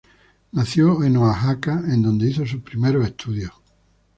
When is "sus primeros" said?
2.43-3.05